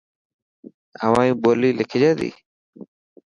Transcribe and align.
اوهائي 1.03 1.31
ٻولي 1.41 1.69
لکجي 1.79 2.11
تي. 2.19 2.29